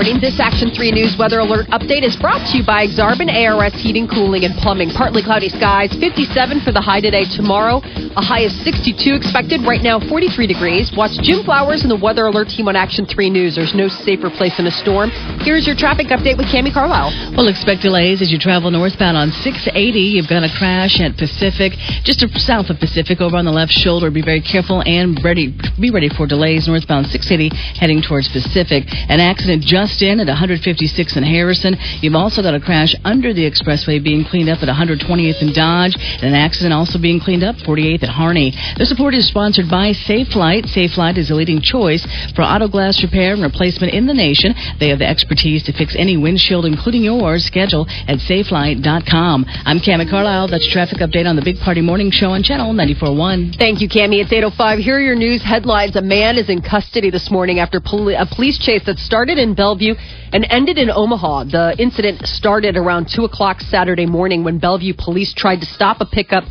[0.00, 0.18] Morning.
[0.18, 4.08] This Action 3 News weather alert update is brought to you by Exarban ARS Heating,
[4.08, 4.88] Cooling, and Plumbing.
[4.96, 7.28] Partly cloudy skies, 57 for the high today.
[7.28, 7.84] Tomorrow,
[8.16, 9.62] a high of 62 expected.
[9.62, 10.90] Right now, 43 degrees.
[10.96, 13.54] Watch Jim Flowers and the weather alert team on Action 3 News.
[13.54, 15.10] There's no safer place in a storm.
[15.46, 17.36] Here's your traffic update with Cami Carlisle.
[17.36, 19.74] We'll expect delays as you travel northbound on 680.
[20.00, 24.10] You've got a crash at Pacific, just south of Pacific, over on the left shoulder.
[24.10, 25.54] Be very careful and ready.
[25.78, 28.84] Be ready for delays northbound 680 heading towards Pacific.
[29.08, 31.76] An accident just in at 156 in Harrison.
[32.02, 35.94] You've also got a crash under the expressway being cleaned up at 120th and Dodge,
[35.94, 38.52] and an accident also being cleaned up 48th at Harney.
[38.76, 40.66] The support is sponsored by Safelite.
[40.66, 44.54] Safe is a leading choice for auto glass repair and replacement in the nation.
[44.78, 47.44] They have the expertise to fix any windshield, including yours.
[47.44, 49.44] Schedule at safelite.com.
[49.48, 50.48] I'm Cami Carlisle.
[50.48, 53.56] That's your traffic update on the Big Party Morning Show on Channel 94.1.
[53.58, 54.22] Thank you, Cami.
[54.22, 54.78] It's 8.05.
[54.78, 55.96] Here are your news headlines.
[55.96, 59.54] A man is in custody this morning after poli- a police chase that started in
[59.54, 59.94] Bellevue
[60.32, 61.44] and ended in Omaha.
[61.44, 66.06] The incident started around 2 o'clock Saturday morning when Bellevue police tried to stop a
[66.06, 66.44] pickup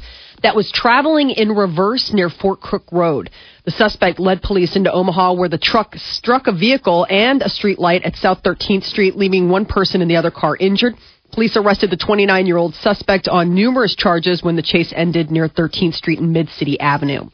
[0.44, 3.30] that was traveling in reverse near Fort Crook Road.
[3.66, 7.80] The suspect led police into Omaha where the truck struck a vehicle and a street
[7.80, 10.96] light at South 13th Street, leaving one person in the other car injured.
[11.32, 15.48] Police arrested the 29 year old suspect on numerous charges when the chase ended near
[15.48, 17.30] 13th Street and Mid City Avenue.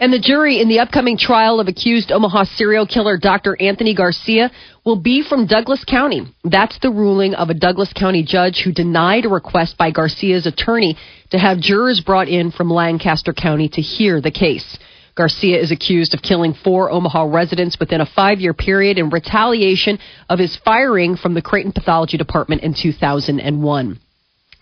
[0.00, 3.56] And the jury in the upcoming trial of accused Omaha serial killer Dr.
[3.60, 4.50] Anthony Garcia
[4.84, 6.26] will be from Douglas County.
[6.44, 10.96] That's the ruling of a Douglas County judge who denied a request by Garcia's attorney
[11.30, 14.78] to have jurors brought in from Lancaster County to hear the case.
[15.18, 19.98] Garcia is accused of killing four Omaha residents within a five year period in retaliation
[20.28, 24.00] of his firing from the Creighton Pathology Department in 2001.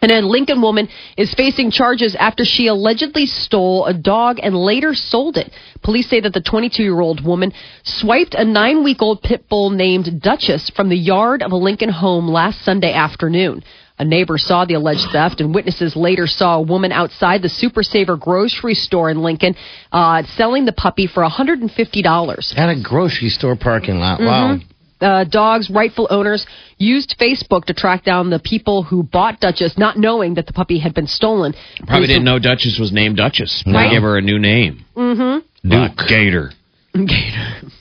[0.01, 4.95] And a Lincoln woman is facing charges after she allegedly stole a dog and later
[4.95, 5.53] sold it.
[5.83, 7.53] Police say that the 22 year old woman
[7.85, 11.91] swiped a nine week old pit bull named Duchess from the yard of a Lincoln
[11.91, 13.63] home last Sunday afternoon.
[13.99, 17.83] A neighbor saw the alleged theft, and witnesses later saw a woman outside the Super
[17.83, 19.55] Saver grocery store in Lincoln
[19.91, 22.59] uh, selling the puppy for $150.
[22.59, 24.21] At a grocery store parking lot.
[24.21, 24.59] Wow.
[24.99, 26.47] The dog's rightful owners
[26.79, 30.79] used Facebook to track down the people who bought Duchess, not knowing that the puppy
[30.79, 31.55] had been stolen.
[31.87, 33.63] Probably didn't know Duchess was named Duchess.
[33.67, 33.91] They Right.
[33.91, 34.85] gave her a new name.
[34.97, 35.69] Mm-hmm.
[35.69, 36.53] Duke Gator.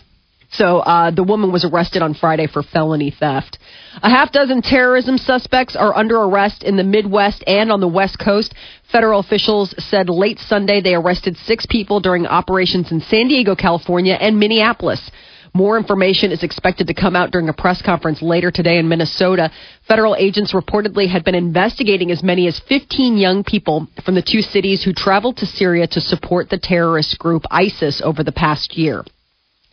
[0.58, 3.58] So uh, the woman was arrested on Friday for felony theft.
[4.02, 8.20] A half dozen terrorism suspects are under arrest in the Midwest and on the West
[8.20, 8.54] Coast.
[8.92, 14.14] Federal officials said late Sunday they arrested six people during operations in San Diego, California,
[14.14, 15.12] and Minneapolis.
[15.54, 19.52] More information is expected to come out during a press conference later today in Minnesota.
[19.88, 24.42] Federal agents reportedly had been investigating as many as 15 young people from the two
[24.42, 29.06] cities who traveled to Syria to support the terrorist group ISIS over the past year.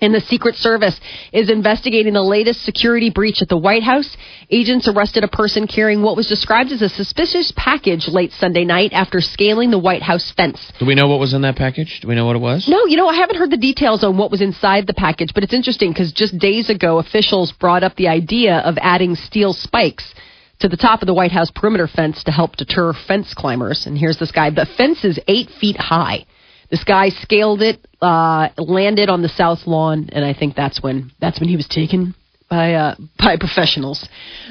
[0.03, 0.99] And the Secret Service
[1.33, 4.17] is investigating the latest security breach at the White House.
[4.51, 8.93] Agents arrested a person carrying what was described as a suspicious package late Sunday night
[8.93, 10.73] after scaling the White House fence.
[10.81, 12.01] Do we know what was in that package?
[12.03, 12.67] Do we know what it was?
[12.69, 15.45] No, you know, I haven't heard the details on what was inside the package, but
[15.45, 20.13] it's interesting because just days ago, officials brought up the idea of adding steel spikes
[20.59, 23.87] to the top of the White House perimeter fence to help deter fence climbers.
[23.87, 24.51] And here's this guy.
[24.51, 26.27] The fence is eight feet high.
[26.73, 31.13] This guy scaled it, uh, landed on the south lawn, and I think that's when
[31.21, 32.15] that's when he was taken
[32.53, 34.07] by uh, by professionals.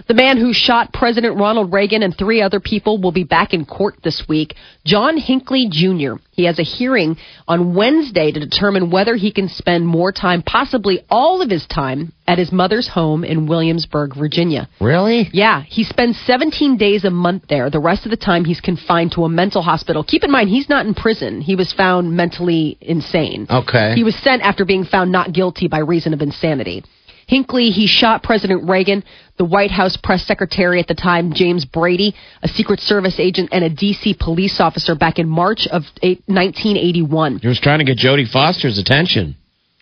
[0.07, 3.63] The man who shot President Ronald Reagan and three other people will be back in
[3.63, 4.55] court this week.
[4.83, 6.13] John Hinckley Jr.
[6.31, 7.17] He has a hearing
[7.47, 12.11] on Wednesday to determine whether he can spend more time, possibly all of his time,
[12.27, 14.67] at his mother's home in Williamsburg, Virginia.
[14.79, 15.29] Really?
[15.31, 17.69] Yeah, he spends 17 days a month there.
[17.69, 20.03] The rest of the time, he's confined to a mental hospital.
[20.03, 21.41] Keep in mind, he's not in prison.
[21.41, 23.45] He was found mentally insane.
[23.47, 23.93] Okay.
[23.93, 26.83] He was sent after being found not guilty by reason of insanity.
[27.31, 29.05] Hinckley, he shot President Reagan,
[29.37, 32.13] the White House press secretary at the time, James Brady,
[32.43, 34.17] a Secret Service agent, and a D.C.
[34.19, 37.39] police officer back in March of 1981.
[37.39, 39.37] He was trying to get Jodie Foster's attention.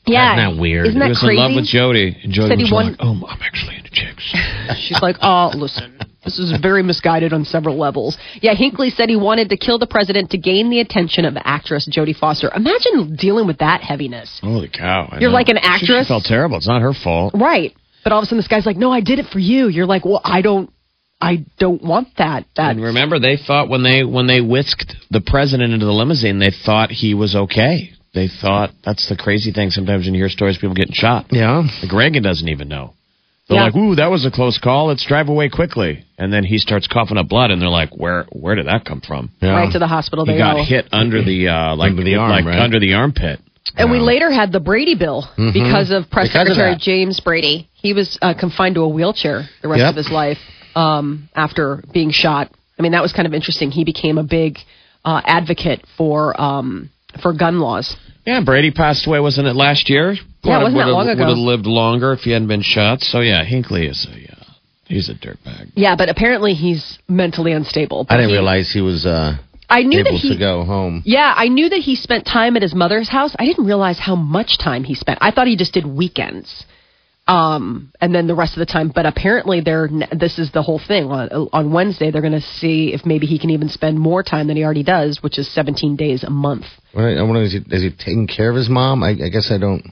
[0.06, 0.36] Yeah.
[0.38, 0.88] Isn't that weird?
[0.88, 1.42] Isn't that he was crazy?
[1.42, 2.24] in love with Jodie.
[2.24, 4.24] And Jodie Said he was won- like, oh, I'm actually into chicks.
[4.86, 6.00] She's like, oh, listen,
[6.38, 8.18] this is very misguided on several levels.
[8.42, 11.88] Yeah, Hinckley said he wanted to kill the president to gain the attention of actress
[11.90, 12.52] Jodie Foster.
[12.56, 14.40] Imagine dealing with that heaviness.
[14.42, 15.10] Holy cow.
[15.12, 15.36] I You're know.
[15.36, 16.06] like an actress?
[16.06, 16.58] She felt terrible.
[16.58, 17.34] It's not her fault.
[17.36, 17.74] Right.
[18.04, 19.68] But all of a sudden this guy's like, no, I did it for you.
[19.68, 20.72] You're like, well, I don't,
[21.22, 22.46] I don't want that.
[22.56, 26.40] That And remember, they thought when they when they whisked the president into the limousine,
[26.40, 27.92] they thought he was okay.
[28.14, 29.70] They thought that's the crazy thing.
[29.70, 31.26] Sometimes when you hear stories, people getting shot.
[31.32, 31.64] Yeah.
[31.84, 32.94] Like Reagan doesn't even know.
[33.50, 33.64] They're Yeah.
[33.66, 34.86] like, "Ooh, that was a close call.
[34.88, 38.26] Let's drive away quickly." And then he starts coughing up blood, and they're like, "Where
[38.32, 39.52] where did that come from?" Yeah.
[39.56, 40.64] right to the hospital He they got go.
[40.64, 42.60] hit under the uh, like Under the arm, like right?
[42.60, 43.40] under the armpit.
[43.76, 46.80] And we later had the Brady bill because of Press Because Secretary that.
[46.82, 47.68] James Brady.
[47.74, 49.90] He was uh, confined to a wheelchair the rest Yep.
[49.92, 50.38] of his life
[50.76, 52.52] um, after being shot.
[52.78, 53.72] I mean, that was kind of interesting.
[53.72, 54.58] He became a big
[55.06, 56.90] uh, advocate for um,
[57.22, 57.96] for gun laws.
[58.30, 60.12] Yeah, Brady passed away, wasn't it last year?
[60.44, 61.20] Yeah, wasn't that Would've- long ago.
[61.24, 63.02] Would have lived longer if he hadn't been shot.
[63.02, 64.44] So yeah, Hinckley is a yeah,
[64.86, 65.72] he's a dirtbag.
[65.76, 68.06] Yeah, but apparently he's mentally unstable.
[68.08, 69.38] I didn't he- realize he was uh,
[69.68, 70.30] I knew able that he.
[70.34, 71.02] to go home.
[71.06, 73.36] Yeah, I knew that he spent time at his mother's house.
[73.40, 75.18] I didn't realize how much time he spent.
[75.22, 76.66] I thought he just did weekends.
[77.30, 80.80] Um, and then the rest of the time, but apparently they're, this is the whole
[80.86, 81.06] thing.
[81.06, 84.48] On, on Wednesday, they're going to see if maybe he can even spend more time
[84.48, 86.66] than he already does, which is 17 days a month.
[86.94, 89.04] What I I wonder, is he, is he taking care of his mom?
[89.04, 89.84] I, I guess I don't.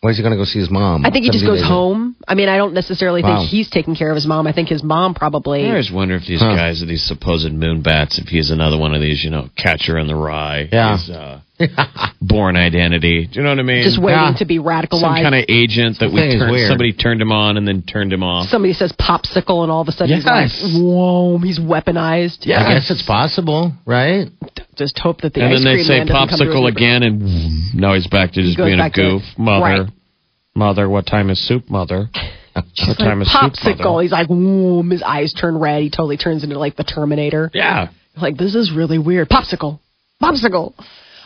[0.00, 1.04] Why is he going to go see his mom?
[1.04, 1.66] I think he just goes days.
[1.68, 2.14] home.
[2.26, 3.38] I mean, I don't necessarily Wow.
[3.40, 4.46] think he's taking care of his mom.
[4.46, 5.66] I think his mom probably.
[5.66, 6.54] I always wonder if these Huh.
[6.54, 9.98] guys are these supposed moon bats, if he's another one of these, you know, catcher
[9.98, 10.68] in the rye.
[10.72, 10.96] Yeah.
[10.96, 11.40] His, uh,
[12.20, 13.26] Bourne Identity.
[13.26, 13.82] Do you know what I mean?
[13.84, 14.38] just waiting Yeah.
[14.38, 15.00] to be radicalized.
[15.00, 18.22] Some kind of agent that we turned, somebody turned him on and then turned him
[18.22, 18.48] off.
[18.48, 20.22] Somebody says popsicle, and all of a sudden Yes.
[20.60, 24.28] he's like, "Whoa, he's weaponized." Yeah, I guess it's possible, right?
[24.76, 27.02] Just hope that the and then they say man doesn't come to his popsicle again,
[27.02, 29.22] and now he's back to just goes being a goof.
[29.36, 29.88] Mother, right.
[30.54, 32.08] mother, what time is soup, mother?
[32.54, 33.84] what Like, time is soup, popsicle.
[33.84, 34.02] mother?
[34.02, 35.82] He's like, whoom, his eyes turn red.
[35.82, 37.50] He totally turns into like the Terminator.
[37.54, 37.88] Yeah.
[38.20, 39.28] Like, this is really weird.
[39.28, 39.78] Popsicle.
[40.22, 40.74] Popsicle.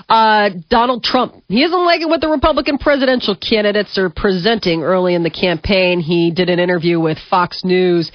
[0.08, 1.34] Uh, Donald Trump.
[1.48, 6.00] He isn't liking what the Republican presidential candidates are presenting early in the campaign.
[6.00, 8.10] He did an interview with Fox News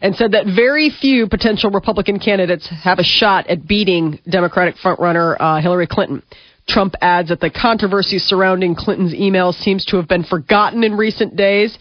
[0.00, 5.36] and said that very few potential Republican candidates have a shot at beating Democratic frontrunner
[5.38, 6.22] uh, Hillary Clinton.
[6.68, 11.36] Trump adds that the controversy surrounding Clinton's emails seems to have been forgotten in recent
[11.36, 11.76] days.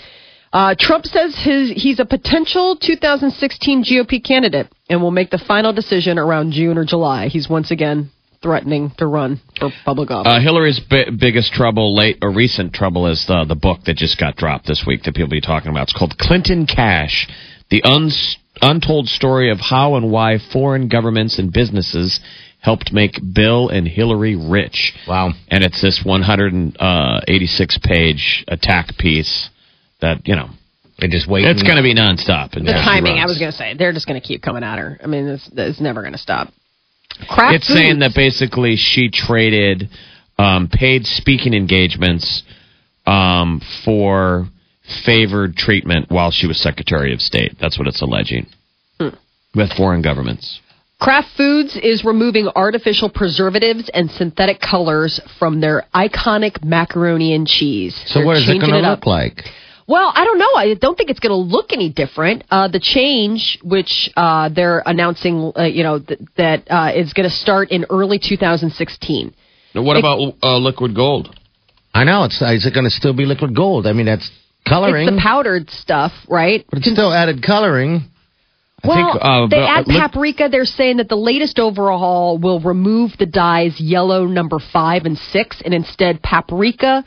[0.52, 5.72] Uh, Trump says his, he's a potential 2016 GOP candidate and will make the final
[5.72, 7.28] decision around June or July.
[7.28, 10.32] He's once again threatening to run for public office.
[10.32, 14.20] Uh, Hillary's bi- biggest trouble, late or recent trouble, is the the book that just
[14.20, 15.84] got dropped this week that people be talking about.
[15.84, 17.28] It's called Clinton Cash:
[17.70, 22.20] The Uns- Untold Story of How and Why Foreign Governments and Businesses
[22.60, 24.94] Helped Make Bill and Hillary Rich.
[25.08, 25.32] Wow.
[25.50, 29.50] And it's this 186 page attack piece
[30.02, 30.50] that you know
[31.00, 31.46] They just wait.
[31.46, 32.52] it's going to be nonstop.
[32.52, 35.00] the timing, I was going to say, they're just going to keep coming at her.
[35.04, 36.50] I mean, it's, it's never going to stop.
[37.30, 39.90] Kraft It's saying that basically she traded
[40.38, 42.44] um, paid speaking engagements
[43.06, 44.48] um, for
[45.06, 47.56] favored treatment while she was Secretary of State.
[47.60, 48.48] That's what it's alleging
[49.00, 49.10] Hmm.
[49.56, 50.60] with foreign governments.
[51.00, 58.00] Kraft Foods is removing artificial preservatives and synthetic colors from their iconic macaroni and cheese.
[58.06, 59.00] So They're what is it going to up.
[59.00, 59.44] look like?
[59.92, 60.54] Well, I don't know.
[60.56, 62.46] I don't think it's going to look any different.
[62.50, 67.28] Uh, the change, which uh, they're announcing, uh, you know, th- that uh, is going
[67.30, 69.36] to start in early 2016.
[69.76, 71.36] Now, what about uh, liquid gold?
[71.94, 72.24] I know.
[72.24, 73.86] It's is it going to still be liquid gold?
[73.86, 74.32] I mean, that's
[74.66, 76.66] coloring, It's the powdered stuff, right?
[76.70, 78.06] but it's still added coloring.
[78.84, 80.48] Well, think, uh, they the- add uh, paprika.
[80.50, 85.62] They're saying that the latest overhaul will remove the dyes yellow number five and six,
[85.64, 87.04] and instead paprika,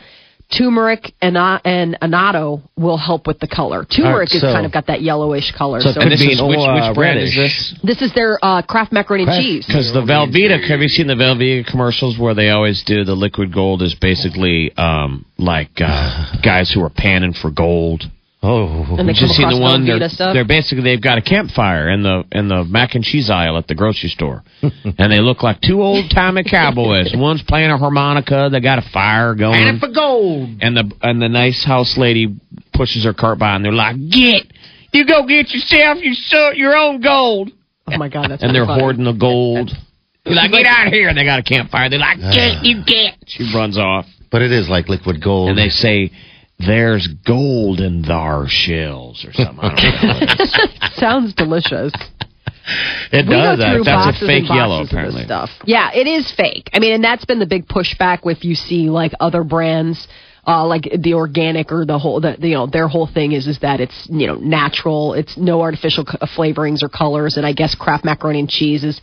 [0.57, 3.85] turmeric, and uh, and annatto will help with the color.
[3.85, 5.81] Turmeric All right, has kind of got that yellowish color.
[5.81, 7.37] so So, Could and this be is an which, oil, uh, which brand reddish.
[7.37, 7.99] is this?
[7.99, 9.67] this is their uh, Kraft macaroni and cheese.
[9.67, 13.53] Because the Velveeta, have you seen the Velveeta commercials where they always do the liquid
[13.53, 18.05] gold is basically um, like uh, guys who are panning for gold.
[18.47, 19.87] Oh, And they Just come seen the across one.
[19.87, 20.35] They're, stuff.
[20.35, 23.67] they're basically they've got a campfire in the in the mac and cheese aisle at
[23.69, 27.13] the grocery store, and they look like two old timey cowboys.
[27.17, 28.49] One's playing a harmonica.
[28.53, 29.57] They got a fire going.
[29.67, 30.51] and for gold.
[30.61, 32.37] and the and the nice house lady
[32.75, 34.45] pushes her cart by, and they're like, "Get,
[34.93, 37.51] you go get yourself your so- your own gold."
[37.87, 38.81] Oh my god, that's And they're funny.
[38.83, 39.71] hoarding the gold.
[40.25, 41.89] They're like, "Get out of here!" And they got a campfire.
[41.89, 42.61] They're like, "Get, ah.
[42.63, 45.51] you get." She runs off, But it is like liquid gold.
[45.51, 46.11] and they say,
[46.59, 49.71] "There's gold in thar shells" or something.
[50.97, 51.93] Sounds delicious.
[53.13, 53.59] it we does.
[53.59, 55.25] go through That's a fake yellow, apparently.
[55.25, 55.51] Stuff.
[55.65, 56.71] Yeah, it is fake.
[56.73, 60.07] I mean, and that's been the big pushback with you see like other brands.
[60.47, 63.61] Uh, like the organic or the whole, the, you know, their whole thing is is
[63.61, 65.15] that it's you know natural.
[65.15, 69.01] It's no artificial c- flavorings or colors, and I guess Kraft macaroni and cheese is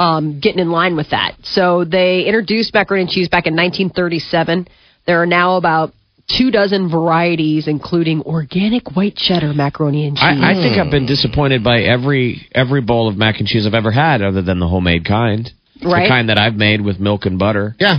[0.00, 1.36] um, getting in line with that.
[1.44, 4.66] So they introduced macaroni and cheese back in 1937.
[5.06, 5.92] There are now about
[6.36, 10.24] two dozen varieties, including organic white cheddar macaroni and cheese.
[10.24, 13.74] I, I think I've been disappointed by every every bowl of mac and cheese I've
[13.74, 15.50] ever had, other than the homemade kind.
[15.82, 16.02] Right.
[16.04, 17.74] The kind that I've made with milk and butter.
[17.78, 17.98] yeah.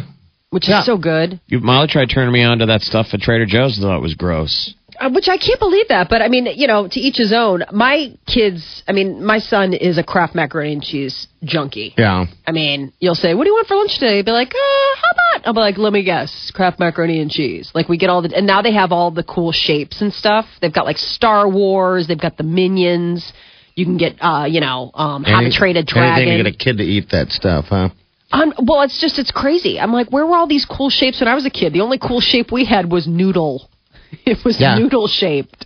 [0.52, 0.80] which Yeah.
[0.82, 1.40] is so good.
[1.48, 4.14] You, Molly tried turning me on to that stuff at Trader Joe's, though it was
[4.16, 4.74] gross.
[5.02, 7.64] Uh, which I can't believe that, but I mean, you know, to each his own.
[7.72, 11.96] My kids, I mean, my son is a Kraft macaroni and cheese junkie.
[11.98, 12.26] Yeah.
[12.46, 14.96] I mean, you'll say, "What do you want for lunch today?" He'll be like, uh,
[15.02, 18.12] "How about?" I'll be like, "Let me guess, Kraft macaroni and cheese." Like we get
[18.12, 20.46] all the, and now they have all the cool shapes and stuff.
[20.62, 22.06] They've got like Star Wars.
[22.06, 23.34] They've got the Minions.
[23.76, 26.38] You can get, uh, you know, um, How to Any- Train a Anything Dragon.
[26.38, 27.90] to get a kid to eat that stuff, huh?
[28.34, 29.80] Um, well, it's just it's crazy.
[29.80, 31.74] I'm like, where were all these cool shapes when I was a kid?
[31.74, 33.68] The only cool shape we had was noodle.
[34.26, 34.78] It was Yeah.
[34.78, 35.66] noodle shaped.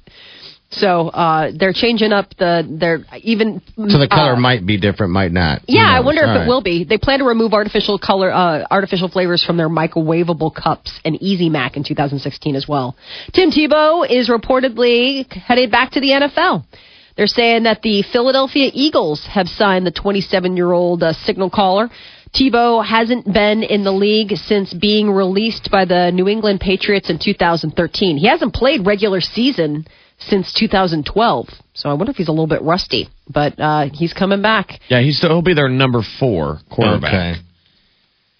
[0.72, 2.68] So uh, they're changing up the.
[2.70, 3.62] They're even.
[3.78, 5.62] So the color uh, might be different, might not.
[5.68, 6.48] Yeah, I wonder if All it right.
[6.48, 6.84] will be.
[6.84, 11.50] They plan to remove artificial color, uh, artificial flavors from their microwavable cups and Easy
[11.50, 12.96] Mac in 2016 as well.
[13.32, 16.66] Tim Tebow is reportedly headed back to the NFL.
[17.16, 21.90] They're saying that the Philadelphia Eagles have signed the 27-year-old uh, signal caller.
[22.36, 27.18] Tebow hasn't been in the league since being released by the New England Patriots in
[27.18, 28.18] 2013.
[28.18, 29.88] He hasn't played regular season
[30.20, 31.50] since 2012.
[31.74, 34.80] So I wonder if he's a little bit rusty, but uh, he's coming back.
[34.89, 37.13] Yeah, he's he'll be their number four quarterback.
[37.13, 37.42] Okay.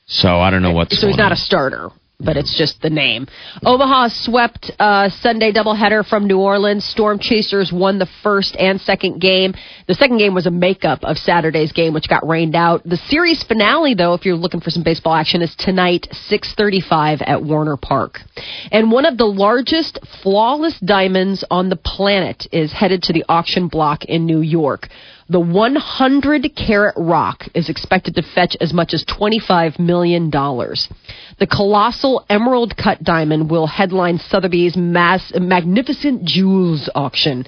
[0.08, 2.89] So I don't know what's so he's going not a starter, but it's just the
[2.89, 3.27] name.
[3.63, 6.86] Omaha swept uh, Sunday doubleheader from New Orleans.
[6.86, 9.53] Storm Chasers won the first and second game.
[9.88, 12.84] The second game was a makeup of Saturday's game, which got rained out.
[12.86, 17.43] The series finale, though, if you're looking for some baseball action, is tonight, 6:35 at
[17.43, 18.22] Werner Park.
[18.72, 23.67] And one of the largest flawless diamonds on the planet is headed to the auction
[23.67, 24.88] block in New York.
[25.27, 30.29] The 100 carat rock is expected to fetch as much as $25 million.
[30.29, 37.46] The colossal emerald cut diamond will headline Sotheby's mass, magnificent jewels auction.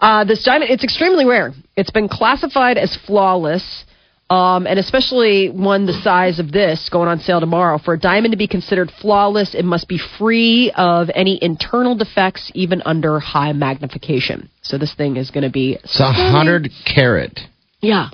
[0.00, 1.52] Uh, this diamond, it's extremely rare.
[1.76, 3.84] It's been classified as flawless.
[4.30, 7.78] Um, and especially one the size of this going on sale tomorrow.
[7.78, 12.52] For a diamond to be considered flawless, it must be free of any internal defects,
[12.54, 14.48] even under high magnification.
[14.62, 17.40] So this thing is going to be It's a hundred carat.
[17.80, 18.10] yeah,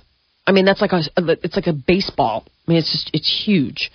[0.46, 2.44] I mean that's like a it's like a baseball.
[2.66, 3.92] I mean it's just it's huge.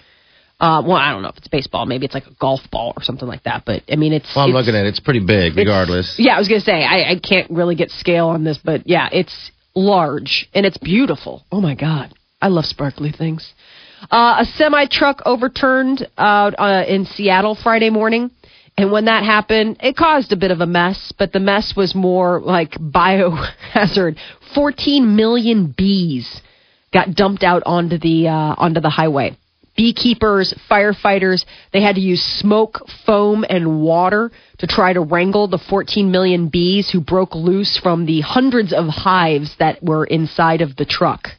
[0.59, 1.87] Uh, well, I don't know if it's baseball.
[1.87, 3.63] Maybe it's like a golf ball or something like that.
[3.65, 4.31] But I mean, it's.
[4.35, 4.89] Well, I'm it's- looking at it.
[4.89, 6.17] It's pretty big, regardless.
[6.19, 9.09] Yeah, I was gonna say I, I can't really get scale on this, but yeah,
[9.11, 9.33] it's
[9.75, 11.45] large and it's beautiful.
[11.51, 13.53] Oh my god, I love sparkly things.
[14.09, 18.31] Uh, a semi truck overturned out uh, in Seattle Friday morning.
[18.77, 21.93] And when that happened, it caused a bit of a mess, but the mess was
[21.93, 24.17] more like biohazard.
[24.55, 26.41] 14 million bees
[26.91, 29.37] got dumped out onto the uh, onto the highway.
[29.75, 35.57] Beekeepers, firefighters, they had to use smoke, foam, and water to try to wrangle the
[35.69, 40.75] 14 million bees who broke loose from the hundreds of hives that were inside of
[40.75, 41.29] the truck.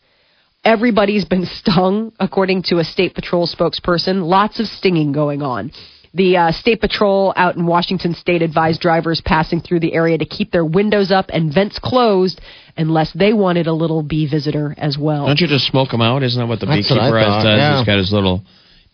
[0.64, 4.24] Everybody's been stung, according to a state patrol spokesperson.
[4.24, 5.70] Lots of stinging going on.
[6.14, 10.26] The uh, state patrol out in Washington state advised drivers passing through the area to
[10.26, 12.40] keep their windows up and vents closed
[12.76, 15.26] unless they wanted a little bee visitor as well.
[15.26, 16.22] Don't you just smoke them out?
[16.22, 17.58] Isn't that what the That's what I beekeeper thought, does?
[17.58, 17.78] yeah.
[17.78, 18.42] He's got his little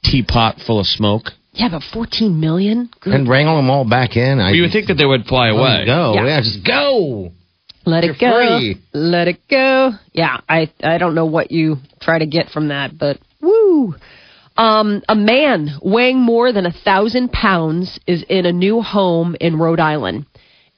[0.05, 1.25] teapot full of smoke.
[1.53, 2.89] Yeah, but 14 million?
[3.01, 4.39] Good And wrangle them all back in.
[4.39, 5.85] I Well, you would think that they would fly away.
[5.87, 6.15] Go.
[6.15, 6.25] Yeah.
[6.27, 6.41] Yeah.
[6.41, 7.33] just go.
[7.85, 8.59] Let You're it go.
[8.59, 8.77] free.
[8.93, 9.93] Let it go.
[10.13, 13.95] Yeah, I I don't know what you try to get from that, but woo.
[14.59, 19.57] Um, a man weighing more than a thousand pounds is in a new home in
[19.57, 20.27] Rhode Island,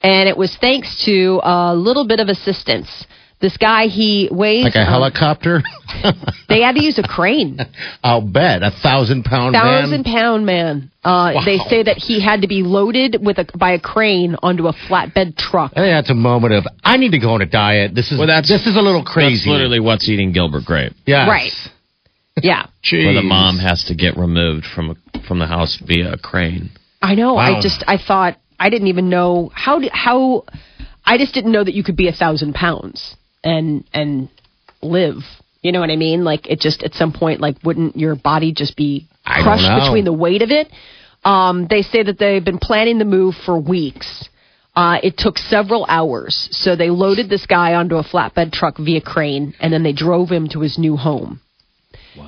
[0.01, 3.05] and it was thanks to a little bit of assistance.
[3.39, 5.61] This guy, he weighs Like a um, helicopter?
[6.47, 7.59] They had to use a crane.
[8.03, 8.61] I'll bet.
[8.61, 10.13] A thousand pound thousand man.
[10.13, 10.91] pound man.
[11.03, 14.67] Uh, They say that he had to be loaded with a by a crane onto
[14.67, 15.71] a flatbed truck.
[15.75, 17.95] I think that's a moment of, I need to go on a diet.
[17.95, 19.35] This is, Well, that's- this is a little crazy.
[19.35, 19.49] That's crazy.
[19.49, 20.93] literally what's eating Gilbert Grape.
[21.05, 21.27] Yes.
[21.29, 21.51] Right.
[22.41, 26.71] Yeah, Where the mom has to get removed from from the house via a crane.
[27.01, 27.35] I know.
[27.35, 27.57] Wow.
[27.57, 30.45] I just I thought I didn't even know how did how
[31.03, 34.29] I just didn't know that you could be a thousand pounds and and
[34.83, 35.17] live.
[35.63, 36.23] You know what I mean?
[36.23, 40.13] Like it just at some point, like wouldn't your body just be crushed between the
[40.13, 40.67] weight of it?
[41.23, 44.29] Um, they say that they've been planning the move for weeks.
[44.75, 46.47] Uh, it took several hours.
[46.51, 50.29] So they loaded this guy onto a flatbed truck via crane, and then they drove
[50.29, 51.41] him to his new home.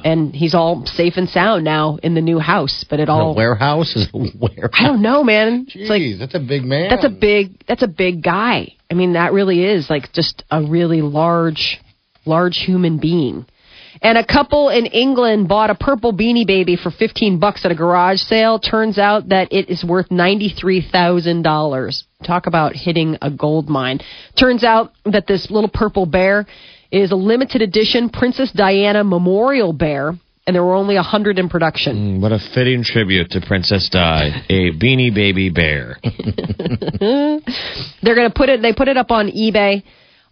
[0.04, 2.86] And he's all safe and sound now in the new house.
[2.90, 4.72] But it all warehouse is a warehouse.
[4.80, 5.66] I don't know, man.
[5.68, 6.90] It's like Jeez, that's a big man.
[6.90, 8.75] that's a big that's a big guy.
[8.90, 11.82] I mean, that really is like just a really large
[12.25, 13.46] large human being.
[14.02, 17.75] And a couple in England bought a purple beanie baby for 15 bucks at a
[17.75, 18.60] garage sale.
[18.60, 22.04] Turns out that it is worth $93,000.
[22.25, 24.00] Talk about hitting a gold mine.
[24.38, 26.46] Turns out that this little purple bear
[26.94, 30.14] is a limited edition Princess Diana memorial bear
[30.46, 32.18] and there were only 100 in production.
[32.18, 35.98] Mm, What a fitting tribute to Princess Di, a beanie baby bear.
[38.02, 38.62] They're going to put it.
[38.62, 39.84] They put it up on eBay.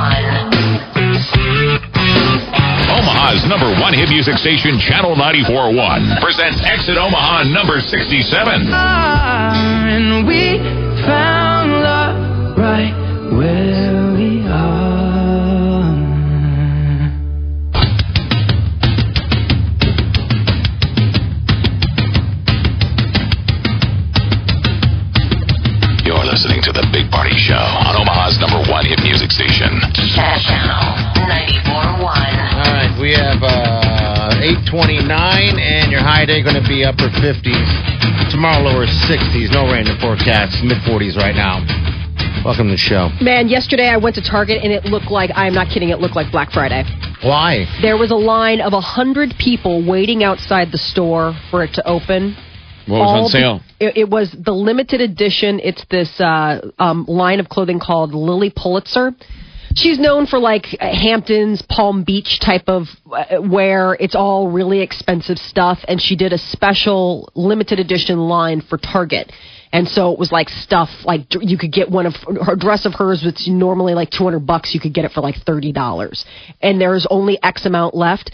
[2.88, 8.72] Omaha's number one hit music station, Channel 94.1, presents Exit Omaha number 67.
[27.40, 29.80] Show on Omaha's number one hit music station.
[30.12, 32.04] Channel 94.1.
[32.04, 32.12] All
[32.68, 34.36] right, we have uh,
[34.68, 35.08] 829,
[35.56, 38.30] and your high day going to be upper 50s.
[38.30, 39.48] Tomorrow, lower 60s.
[39.56, 40.60] No rain in the forecast.
[40.62, 41.64] Mid 40s right now.
[42.44, 43.08] Welcome to the show.
[43.24, 45.88] Man, yesterday I went to Target and it looked like I'm not kidding.
[45.88, 46.84] It looked like Black Friday.
[47.22, 47.64] Why?
[47.80, 51.88] There was a line of a hundred people waiting outside the store for it to
[51.88, 52.36] open.
[52.86, 53.60] What was All on sale?
[53.80, 55.58] It, it was the limited edition.
[55.62, 59.12] It's this uh, um, line of clothing called Lilly Pulitzer.
[59.74, 63.96] She's known for like Hamptons, Palm Beach type of uh, wear.
[64.00, 69.32] It's all really expensive stuff, and she did a special limited edition line for Target.
[69.72, 72.14] And so it was like stuff like you could get one of
[72.44, 74.74] her dress of hers, which normally like two hundred bucks.
[74.74, 76.24] You could get it for like thirty dollars,
[76.60, 78.32] and there's only X amount left.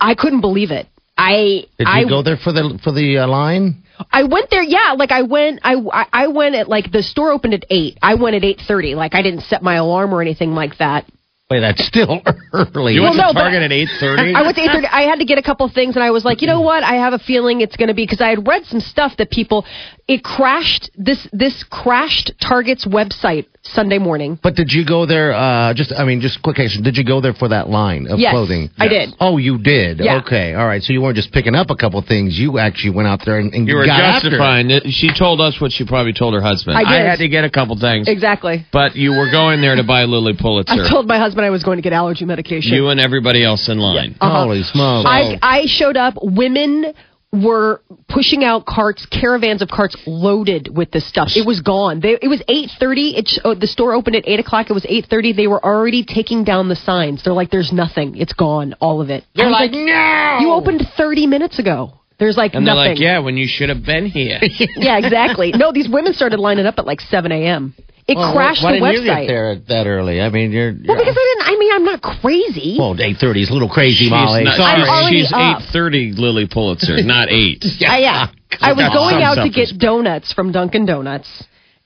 [0.00, 0.88] I couldn't believe it.
[1.18, 3.82] I Did you I go there for the for the uh, line?
[4.12, 4.94] I went there, yeah.
[4.96, 7.98] Like I went, I I- I went at like the store opened at eight.
[8.00, 8.94] I went at eight thirty.
[8.94, 11.04] Like I didn't set my alarm or anything like that.
[11.50, 12.20] Wait, that's still
[12.52, 12.92] early.
[12.92, 14.34] You went Well, no, to but- Target at 8.30?
[14.36, 14.86] I went to eight thirty.
[14.86, 16.82] I had to get a couple things, and I was like, you know what?
[16.84, 19.30] I have a feeling it's going to be because I had read some stuff that
[19.30, 19.64] people
[20.06, 20.90] it crashed.
[20.96, 24.38] This this crashed Target's website Sunday morning.
[24.42, 25.32] But did you go there?
[25.32, 26.82] Uh, just, I mean, just quick question.
[26.82, 28.70] Did you go there for that line of Yes, clothing?
[28.78, 29.10] I did.
[29.20, 30.00] Oh, you did.
[30.00, 30.18] Yeah.
[30.24, 30.82] Okay, all right.
[30.82, 32.38] So you weren't just picking up a couple things.
[32.38, 34.30] You actually went out there and, and You were got after it.
[34.30, 34.84] justifying it.
[34.92, 36.76] She told us what she probably told her husband.
[36.76, 37.06] I did.
[37.06, 38.08] had to get a couple things.
[38.08, 38.66] Exactly.
[38.72, 40.72] But you were going there to buy Lilly Pulitzer.
[40.72, 42.72] I told my husband I was going to get allergy medication.
[42.72, 44.16] you and everybody else in line.
[44.20, 44.42] Uh-huh.
[44.44, 45.08] Holy smokes!
[45.08, 46.14] I I showed up.
[46.22, 46.92] Women
[47.32, 51.28] were pushing out carts, caravans of carts loaded with this stuff.
[51.36, 52.00] It was gone.
[52.00, 53.16] They, it was eight thirty.
[53.16, 54.70] It sh- oh, the store opened at eight o'clock.
[54.70, 55.32] It was eight thirty.
[55.32, 57.22] They were already taking down the signs.
[57.22, 58.16] They're like, "There's nothing.
[58.16, 58.74] It's gone.
[58.80, 60.38] All of it." I They're was like, no.
[60.40, 61.92] "You opened thirty minutes ago.
[62.18, 64.38] There's like And they're nothing." like, yeah, when you should have been here.
[64.76, 65.52] yeah, exactly.
[65.52, 67.74] No, these women started lining up at like seven a.m.
[68.08, 69.26] It Well, crashed why the didn't you get website.
[69.28, 70.18] there that early?
[70.22, 70.72] I mean, you're.
[70.72, 71.54] Well, because I didn't.
[71.54, 72.76] I mean, I'm not crazy.
[72.78, 74.44] well, eight thirty is a little crazy, She's Molly.
[74.44, 74.82] not- Sorry.
[74.82, 77.64] I'm already she's 8.30 Lilly Pulitzer, not 8.
[77.86, 78.26] I, yeah.
[78.62, 81.28] I was going out to get donuts from Dunkin' Donuts,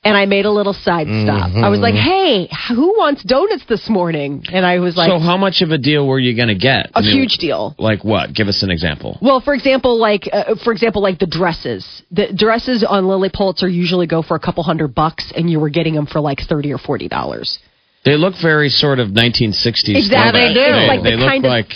[0.05, 1.53] and I made a little side stop.
[1.55, 5.37] I was like, "Hey, who wants donuts this morning?" And I was like, so how
[5.37, 6.91] much of a deal were you going to get?
[6.95, 8.33] "A mean, huge deal." Like what?
[8.33, 9.19] Give us an example.
[9.23, 12.03] Well, for example, like uh, for example, like the dresses.
[12.11, 15.71] The dresses on Lilly Pulitzer usually go for a couple hundred bucks, and you were
[15.71, 17.59] getting them for like thirty or forty dollars.
[18.05, 19.95] They look very sort of 1960s.
[19.97, 20.41] Exactly.
[20.41, 20.61] They do.
[20.61, 21.71] They, Like the look kind of- like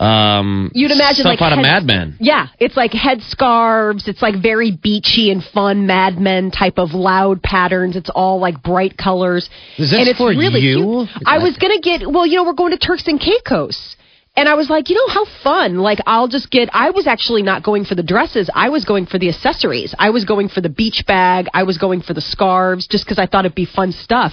[0.00, 2.16] um, You'd imagine stuff like out of Mad Men.
[2.20, 4.08] Yeah, it's like head scarves.
[4.08, 7.96] It's like very beachy and fun Mad Men type of loud patterns.
[7.96, 9.48] It's all like bright colors.
[9.78, 11.06] Is this and it's for really you?
[11.06, 11.22] Cute.
[11.26, 12.10] I was gonna get.
[12.10, 13.96] Well, you know, we're going to Turks and Caicos.
[14.36, 15.76] And I was like, you know how fun.
[15.78, 18.50] Like I'll just get I was actually not going for the dresses.
[18.52, 19.94] I was going for the accessories.
[19.96, 21.46] I was going for the beach bag.
[21.54, 24.32] I was going for the scarves just cuz I thought it'd be fun stuff.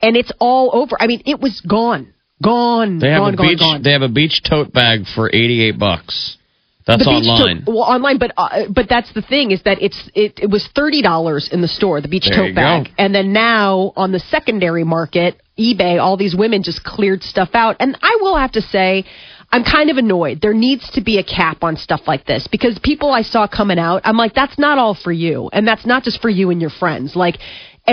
[0.00, 0.96] And it's all over.
[1.00, 2.14] I mean, it was gone.
[2.42, 2.98] Gone.
[2.98, 3.58] They have gone, a gone, beach.
[3.58, 3.82] gone.
[3.82, 6.38] They have a beach tote bag for 88 bucks.
[6.86, 7.64] That's the beach online.
[7.64, 10.68] Tote, well, online, but uh, but that's the thing is that it's it, it was
[10.74, 12.90] thirty dollars in the store, the beach There tote bag, go.
[12.98, 17.76] and then now on the secondary market, eBay, all these women just cleared stuff out,
[17.80, 19.04] and I will have to say.
[19.52, 20.40] I'm kind of annoyed.
[20.40, 23.80] There needs to be a cap on stuff like this because people I saw coming
[23.80, 25.50] out, I'm like, that's not all for you.
[25.52, 27.16] And that's not just for you and your friends.
[27.16, 27.38] Like,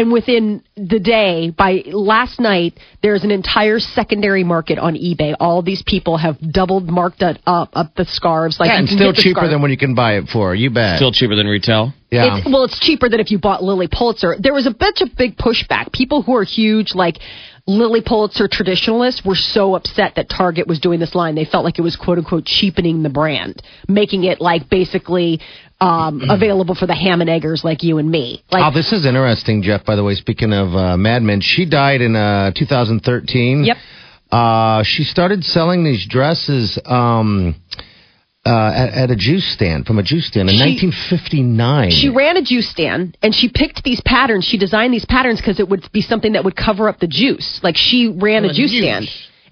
[0.02, 5.36] and within the day, by last night, there's an entire secondary market on eBay.
[5.40, 8.60] All these people have doubled marked it up, up the scarves.
[8.60, 9.52] Like, Yeah, and still cheaper scarf.
[9.52, 10.54] than what you can buy it for.
[10.56, 10.98] You bet.
[10.98, 11.94] Still cheaper than retail.
[12.12, 12.38] yeah.
[12.38, 14.36] It's, well, it's cheaper than if you bought Lilly Pulitzer.
[14.40, 15.92] There was a bunch of big pushback.
[15.92, 17.18] People who are huge, like
[17.70, 21.36] Lilly Pulitzer traditionalists, were so upset that Target was doing this line.
[21.36, 25.42] They felt like it was quote unquote cheapening the brand, making it like basically
[25.80, 28.44] um, available for the ham and eggers like you and me.
[28.52, 29.86] Like, oh, this is interesting, Jeff.
[29.86, 33.64] By the way, speaking of uh, Mad Men, she died in uh, 2013.
[33.66, 33.78] Yep.
[34.32, 37.56] Uh, she started selling these dresses um,
[38.46, 41.92] uh, at, at a juice stand from a juice stand in She- 1959.
[41.92, 44.46] She ran a juice stand and she picked these patterns.
[44.46, 47.60] She designed these patterns because it would be something that would cover up the juice.
[47.64, 49.08] Like she ran a juice stand.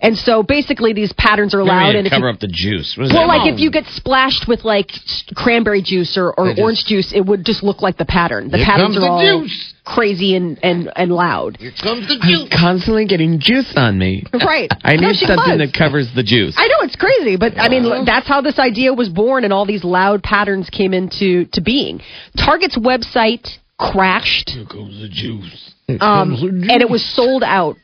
[0.06, 1.96] And so basically these patterns are What do you allowed.
[1.96, 2.96] And if you- cover up the juice.
[2.98, 3.38] What is Well, that?
[3.40, 4.92] like if you get splashed with like
[5.36, 8.50] cranberry juice or, or just- orange juice, it would just look like the pattern.
[8.50, 9.74] The Here patterns comes are the all juice.
[9.84, 11.58] crazy and, and, and loud.
[11.60, 12.50] Here comes the I'm juice.
[12.52, 14.24] constantly getting juice on me.
[14.34, 14.70] Right.
[14.84, 15.72] I No, need she something was.
[15.72, 16.56] that covers the juice.
[16.58, 19.66] I know it's crazy, but I mean that's how this idea was born, and all
[19.66, 22.02] these loud patterns came into to being.
[22.38, 25.72] Target's website crashed, Here comes the juice.
[26.00, 26.34] um,
[26.70, 27.76] and it was sold out.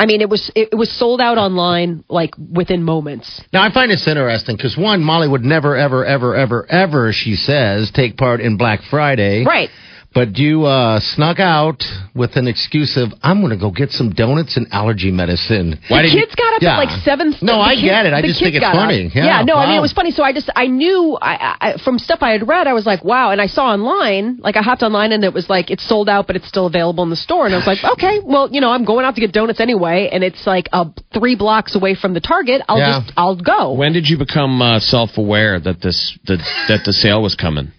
[0.00, 3.42] I mean, it was it, was sold out online like within moments.
[3.52, 7.34] Now I find this interesting because one, Molly would never, ever, ever, ever, ever, she
[7.34, 9.44] says, take part in Black Friday.
[9.44, 9.68] Right.
[10.12, 11.84] But you uh, snuck out
[12.16, 15.78] with an excuse of I'm going to go get some donuts and allergy medicine.
[15.86, 16.20] Why the did you?
[16.26, 16.74] kids got up Yeah.
[16.74, 17.32] at like seven.
[17.40, 18.12] No, I kids- get it.
[18.12, 18.82] I the just kids think it's got up.
[18.90, 19.08] funny.
[19.14, 20.10] Yeah, no, I mean it was funny.
[20.10, 23.04] So I just I knew I, I from stuff I had read, I was like,
[23.04, 23.30] wow.
[23.30, 26.26] And I saw online, like I hopped online and it was like it's sold out,
[26.26, 27.46] but it's still available in the store.
[27.46, 30.08] And I was like, okay, well, you know, I'm going out to get donuts anyway,
[30.10, 32.62] and it's like uh, three blocks away from the Target.
[32.68, 33.00] I'll Yeah.
[33.00, 33.74] just I'll go.
[33.74, 37.70] When did you become uh, self-aware that this that, that the sale was coming?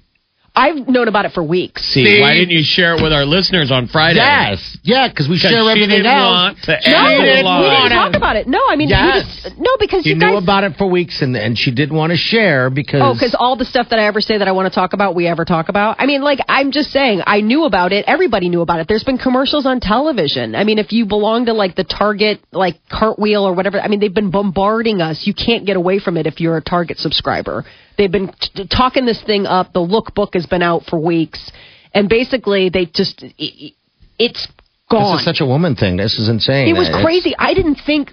[0.54, 1.82] I've known about it for weeks.
[1.94, 2.20] See, See?
[2.22, 4.18] why didn't you share it with our listeners on Friday?
[4.20, 4.78] Yes.
[4.84, 6.58] Yeah, because we share she everything didn't else.
[6.58, 8.48] want to No, add we the didn't, we didn't talk about it.
[8.48, 9.24] No, I mean, we Yes.
[9.44, 10.44] just, no, because She you knew guys.
[10.44, 13.02] about it for weeks, and, and she didn't want to share because.
[13.02, 15.16] Oh, because all the stuff that I ever say that I want to talk about,
[15.16, 15.96] we ever talk about.
[16.00, 18.04] I mean, like, I'm just saying, I knew about it.
[18.08, 18.90] Everybody knew about it.
[18.90, 20.56] There's been commercials on television.
[20.56, 24.02] I mean, if you belong to like the Target, like Cartwheel or whatever, I mean,
[24.02, 25.26] they've been bombarding us.
[25.26, 27.64] You can't get away from it if you're a Target subscriber.
[27.98, 29.74] They've been t- talking this thing up.
[29.74, 31.52] The lookbook has been out for weeks,
[31.94, 33.72] and basically, they just, i- i
[34.20, 34.48] it's
[34.90, 35.14] gone.
[35.16, 35.98] This is such a woman thing.
[35.98, 36.68] This is insane.
[36.68, 37.34] It was It's- crazy.
[37.38, 38.12] I didn't think.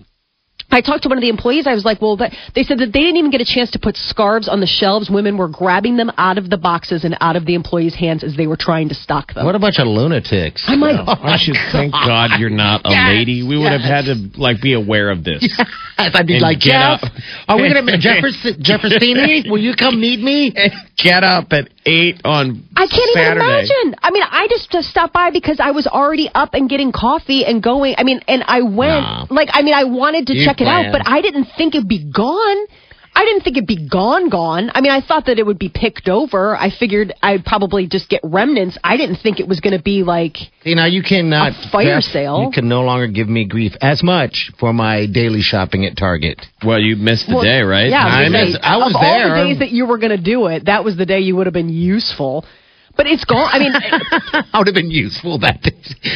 [0.70, 1.66] I talked to one of the employees.
[1.66, 3.78] I was like, "Well, that, they said that they didn't even get a chance to
[3.78, 5.08] put scarves on the shelves.
[5.08, 8.36] Women were grabbing them out of the boxes and out of the employees' hands as
[8.36, 10.64] they were trying to stock them." What a bunch of lunatics.
[10.68, 13.42] I'm like, oh, I should thank God you're not a Yes, lady.
[13.42, 15.40] We would have had to like be aware of this.
[15.98, 17.12] I'd be And like, get Jeff, up.
[17.48, 19.50] are we going to Jefferson, Jeffersini?
[19.50, 20.52] Will you come meet me?
[20.96, 23.40] Get up at eight on I can't Saturday.
[23.40, 23.88] even imagine.
[24.02, 27.44] I mean, I just, just stopped by because I was already up and getting coffee
[27.44, 27.94] and going.
[27.98, 29.26] I mean, and I went Nah.
[29.30, 31.88] like, I mean, I wanted to You check it out, but I didn't think it'd
[31.88, 32.58] be gone.
[33.14, 34.70] I didn't think it'd be gone, gone.
[34.74, 36.56] I mean, I thought that it would be picked over.
[36.56, 38.78] I figured I'd probably just get remnants.
[38.84, 41.52] I didn't think it was going to be like you know you cannot.
[41.52, 42.42] A fire Beth, sale.
[42.44, 46.40] You can no longer give me grief as much for my daily shopping at Target.
[46.64, 47.88] Well, you missed the Well, day, right?
[47.90, 50.16] Yeah, I was gonna say, I was of all the days that you were going
[50.16, 52.44] to do it, that was the day you would have been useful.
[52.96, 53.48] But it's gone.
[53.52, 53.72] I mean,
[54.52, 55.70] I would have been useful that day.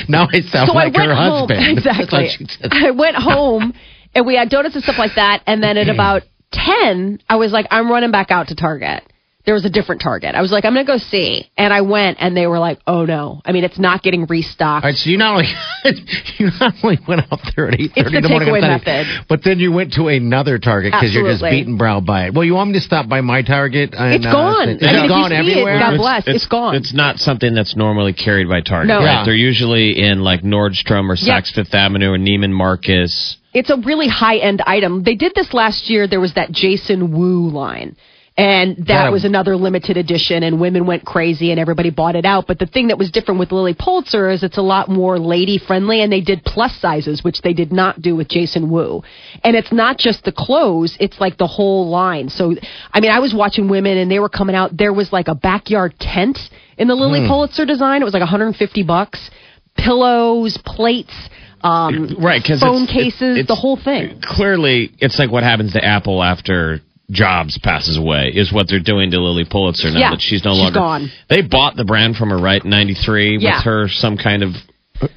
[0.09, 1.49] Now I sound so like I went her home.
[1.49, 1.79] husband.
[1.79, 2.23] Exactly.
[2.23, 2.71] what she said.
[2.73, 3.73] I went home
[4.15, 5.43] and we had donuts and stuff like that.
[5.47, 9.05] And then at about ten, I was like, I'm running back out to Target
[9.45, 10.35] there was a different Target.
[10.37, 11.51] I was like, I'm going to go see.
[11.57, 13.43] And I went and they were like, oh no.
[13.45, 14.85] I mean, it's not getting restocked.
[14.85, 15.47] All right, so you not only
[16.39, 18.71] you not only went out there at 8.30 It's the in the morning, takeaway I'm
[18.85, 19.27] method.
[19.29, 21.59] but then you went to another Target because you're just Absolutely.
[21.59, 22.35] beaten brow by it.
[22.35, 23.95] Well, you want me to stop by my Target?
[23.95, 24.69] And, It's uh, gone.
[24.69, 25.79] Is I mean, it if you gone see it, everywhere?
[25.81, 26.23] God bless.
[26.27, 26.77] It's gone.
[26.77, 28.89] It's not something that's normally carried by Target.
[28.89, 28.99] No.
[28.99, 29.05] right?
[29.05, 29.25] Yeah.
[29.25, 31.41] They're usually in like Nordstrom or Yeah.
[31.41, 33.39] Saks Fifth Avenue or Neiman Marcus.
[33.53, 35.03] It's a really high end item.
[35.03, 36.07] They did this last year.
[36.07, 37.97] There was that Jason Wu line.
[38.35, 42.47] And that was another limited edition, and women went crazy, and everybody bought it out.
[42.47, 45.59] But the thing that was different with Lilly Pulitzer is it's a lot more lady
[45.59, 49.03] friendly, and they did plus sizes, which they did not do with Jason Wu.
[49.45, 52.31] And it's not just the clothes; it's like the whole line.
[52.31, 52.55] So,
[52.91, 54.75] I mean, I was watching women, and they were coming out.
[54.75, 56.39] There was like a backyard tent
[56.79, 57.29] in the Lilly hmm.
[57.29, 58.01] Pulitzer design.
[58.01, 59.31] It was like 150 bucks.
[59.77, 61.15] Pillows, plates,
[61.63, 64.21] um, Right, because phone cases, the whole thing.
[64.23, 69.11] Clearly, it's like what happens to Apple after Jobs passes away is what they're doing
[69.11, 70.79] to Lilly Pulitzer now Yeah, that she's no she's longer.
[70.79, 71.11] gone.
[71.29, 72.63] They bought the brand from her, right?
[72.65, 73.57] in '93 Yeah.
[73.57, 74.53] with her some kind of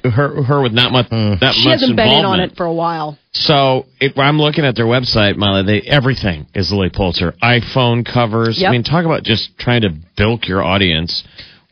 [0.04, 2.72] her her with not much that She much hasn't been in on it for a
[2.72, 3.16] while.
[3.32, 7.32] So if I'm looking at their website, Molly, they everything is Lilly Pulitzer.
[7.42, 8.60] iPhone covers.
[8.60, 8.68] Yep.
[8.68, 11.22] I mean, talk about just trying to bilk your audience.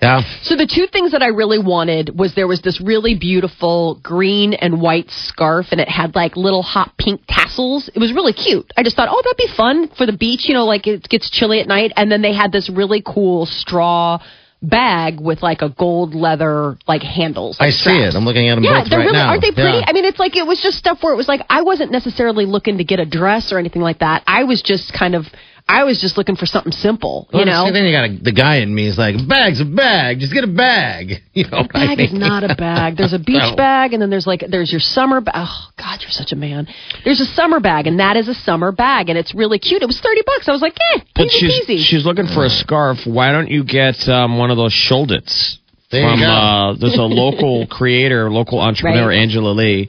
[0.05, 0.23] Yeah.
[0.43, 4.55] So the two things that I really wanted was there was this really beautiful green
[4.55, 7.89] and white scarf, and it had like little hot pink tassels.
[7.95, 8.71] It was really cute.
[8.77, 10.43] I just thought, oh, that'd be fun for the beach.
[10.47, 11.93] You know, like it gets chilly at night.
[11.97, 14.19] And then they had this really cool straw
[14.63, 17.59] bag with like a gold leather like handles.
[17.61, 18.15] I like see it.
[18.15, 19.29] I'm looking at them Yeah, both they're right really now.
[19.29, 19.79] aren't they pretty?
[19.79, 19.85] Yeah.
[19.87, 22.47] I mean, it's like it was just stuff where it was like I wasn't necessarily
[22.47, 24.23] looking to get a dress or anything like that.
[24.27, 25.27] I was just kind of
[25.67, 27.65] I was just looking for something simple, you Well, know.
[27.67, 30.21] see, then you got a, the guy in me is like, bag's a bag.
[30.21, 31.23] Just get a bag.
[31.35, 32.97] You know, A bag is not a bag.
[32.97, 33.57] There's a beach No.
[33.57, 35.35] bag, and then there's like there's your summer bag.
[35.37, 36.69] Oh God, you're such a man.
[37.05, 39.83] There's a summer bag, and that is a summer bag, and it's really cute.
[39.83, 40.49] It was thirty bucks.
[40.49, 41.79] I was like, eh, But easy she's peasy.
[41.85, 42.99] she's looking for a scarf.
[43.07, 45.57] Why don't you get um, one of those Sholdits
[45.91, 46.27] There you from go.
[46.27, 49.19] uh, there's a local creator, local entrepreneur, Right.
[49.19, 49.89] Angela Lee.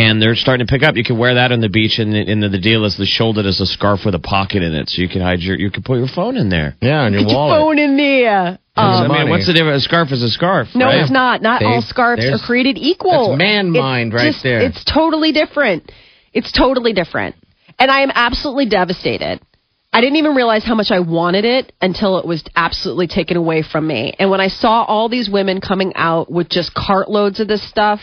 [0.00, 0.96] And they're starting to pick up.
[0.96, 3.60] You can wear that on the beach, and, and the deal is the shoulder is
[3.60, 5.98] a scarf with a pocket in it, so you can hide your, you can put
[5.98, 6.76] your phone in there.
[6.80, 7.60] Yeah, on your Put your wallet.
[7.60, 8.58] phone in there.
[8.76, 9.30] I Um, mean, money.
[9.30, 9.82] what's the difference?
[9.84, 10.68] A scarf is a scarf.
[10.74, 11.00] no, right?
[11.00, 11.42] it's not.
[11.42, 13.30] Not See, all scarves are there's- created equal.
[13.30, 14.60] that's man mind right just- there.
[14.60, 15.90] It's totally different.
[16.32, 17.34] It's totally different.
[17.78, 19.40] And I am absolutely devastated.
[19.92, 23.62] I didn't even realize how much I wanted it until it was absolutely taken away
[23.62, 24.14] from me.
[24.20, 28.00] And when I saw all these women coming out with just cartloads of this stuff,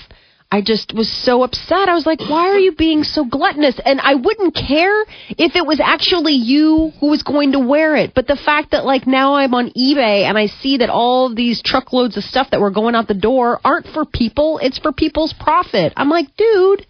[0.50, 1.90] I just was so upset.
[1.90, 3.78] I was like, why are you being so gluttonous?
[3.84, 8.14] And I wouldn't care if it was actually you who was going to wear it.
[8.14, 11.36] But the fact that, like, now I'm on eBay and I see that all of
[11.36, 14.94] these truckloads of stuff that were going out the door aren't for people, it's for
[14.94, 15.92] people's profit.
[15.98, 16.86] I'm like, dude,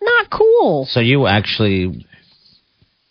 [0.00, 0.86] not cool.
[0.88, 2.06] So you actually,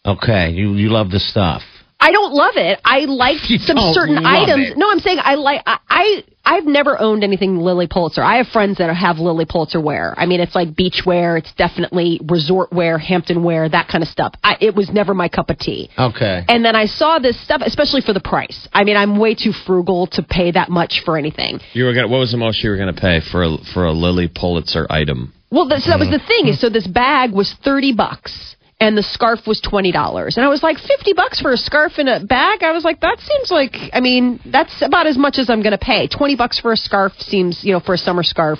[0.03, 1.61] okay, you you love the stuff.
[1.99, 2.79] I don't love it.
[2.83, 4.71] I like You some certain items.
[4.71, 4.77] it.
[4.77, 8.21] No, I'm saying I like I, I I've never owned anything Lilly Pulitzer.
[8.21, 10.13] I have friends that have Lilly Pulitzer wear.
[10.15, 11.37] I mean, it's like beach wear.
[11.37, 14.35] It's definitely resort wear, Hampton wear, that kind of stuff.
[14.43, 15.89] I, it was never my cup of tea.
[15.97, 16.43] Okay.
[16.47, 18.67] And then I saw this stuff, especially for the price.
[18.73, 21.59] I mean, I'm way too frugal to pay that much for anything.
[21.73, 22.07] You were gonna.
[22.07, 25.33] What was the most you were gonna pay for a, for a Lilly Pulitzer item?
[25.51, 26.27] Well, that, so that was the mm-hmm.
[26.27, 26.47] thing.
[26.47, 28.54] is So this bag was thirty bucks,
[28.85, 30.37] and the scarf was twenty dollars.
[30.37, 32.63] And I was like, fifty bucks for a scarf and a bag.
[32.63, 33.75] I was like, that seems like.
[33.93, 36.07] I mean, that's about as much as I'm going to pay.
[36.07, 38.59] Twenty bucks for a scarf seems, you know, for a summer scarf,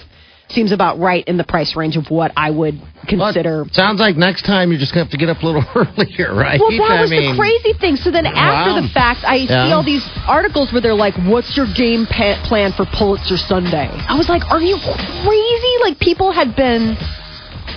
[0.50, 2.76] seems about right in the price range of what I would
[3.08, 3.66] consider.
[3.72, 6.60] Sounds like next time you're just gonna have to get up a little earlier, right?
[6.60, 7.96] Well, that I was mean, the crazy thing.
[7.98, 8.82] So then, after Wow.
[8.82, 12.74] the fact, I see all these articles where they're like, "What's your game pa- plan
[12.78, 15.74] for Pulitzer Sunday?" I was like, "Are you crazy?
[15.86, 16.96] Like people had been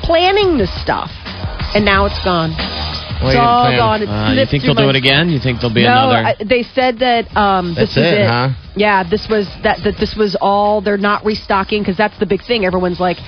[0.04, 1.10] planning this stuff,
[1.74, 2.52] and now it's gone.
[3.20, 4.02] It's all gone.
[4.02, 5.28] It Uh, you think they'll do it again?
[5.28, 6.22] You think there'll be no, another?
[6.22, 8.48] I, they said that um, this That's was it, huh?
[8.76, 10.80] Yeah, this was that that this was all.
[10.80, 12.64] They're not restocking because that's the big thing.
[12.64, 13.18] Everyone's like,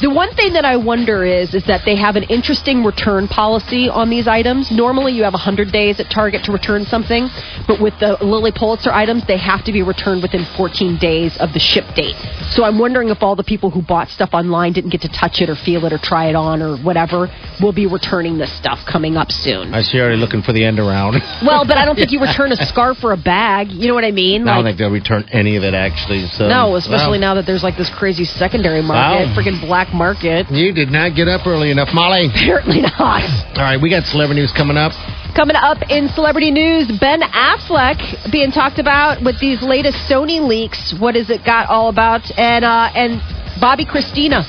[0.00, 3.88] the one thing that I wonder is is that they have an interesting return policy
[3.88, 4.70] on these items.
[4.70, 7.28] Normally, you have 100 days at Target to return something,
[7.66, 11.52] but with the Lilly Pulitzer items, they have to be returned within 14 days of
[11.52, 12.14] the ship date.
[12.50, 15.40] So I'm wondering if all the people who bought stuff online didn't get to touch
[15.40, 17.28] it or feel it or try it on or whatever
[17.60, 19.74] will be returning this stuff coming up soon.
[19.74, 21.20] I see you already looking for the end around.
[21.48, 23.70] Well, but I don't think you return a scarf or a bag.
[23.70, 24.46] You know what I mean?
[24.48, 26.26] I don't think they'll return any of it actually.
[26.28, 29.34] So no, especially well, now that there's like this crazy secondary market, Wow.
[29.34, 30.50] freaking black market.
[30.50, 32.28] You did not get up early enough, Molly.
[32.34, 33.24] Apparently not.
[33.56, 34.92] All right, we got celebrity news coming up.
[35.36, 40.94] Coming up in celebrity news, Ben Affleck being talked about with these latest Sony leaks.
[40.98, 42.22] What is it got all about?
[42.36, 43.20] And uh, and
[43.60, 44.42] Bobbi Kristina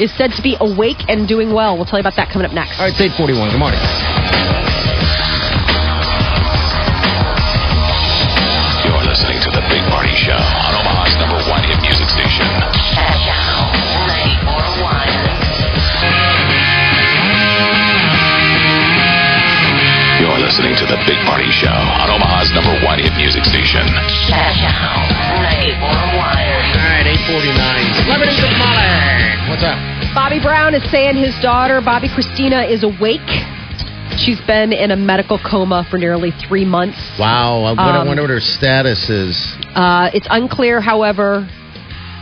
[0.00, 1.76] is said to be awake and doing well.
[1.76, 2.78] We'll tell you about that coming up next.
[2.78, 3.50] All right, it's 841.
[3.50, 3.80] Good morning.
[8.86, 10.77] You're listening to The Big Party Show
[20.58, 23.86] on Omaha's number one hit music station.
[24.26, 25.06] Channel
[25.38, 25.78] 94.1.
[25.78, 27.94] All right, 849.
[28.02, 29.50] Celebrities with Molly.
[29.50, 29.78] What's up?
[30.14, 33.22] Bobby Brown is saying his daughter, Bobbi Kristina, is awake.
[34.18, 36.98] She's been in a medical coma for nearly three months.
[37.20, 37.62] Wow.
[37.62, 39.38] I, what- I Um, wonder what her status is.
[39.76, 41.48] Uh, it's unclear, however,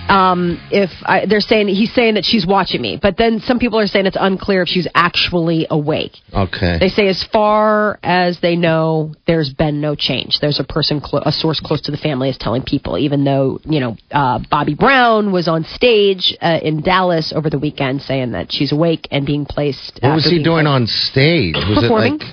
[0.08, 3.78] um, if I, they're saying he's saying that she's watching me, but then some people
[3.78, 6.12] are saying it's unclear if she's actually awake.
[6.32, 6.78] Okay.
[6.78, 10.38] They say as far as they know, there's been no change.
[10.40, 13.60] There's a person, clo- a source close to the family is telling people, even though
[13.64, 18.32] you know uh, Bobby Brown was on stage uh, in Dallas over the weekend saying
[18.32, 19.98] that she's awake and being placed.
[20.02, 21.54] What was he doing placed- on stage?
[21.56, 22.14] Was Performing.
[22.16, 22.32] it like